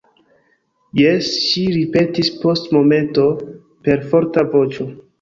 Jes, 1.01 1.29
ŝi 1.49 1.67
ripetis 1.77 2.33
post 2.41 2.75
momento 2.79 3.31
per 3.89 4.07
forta 4.11 4.51
voĉo. 4.57 4.93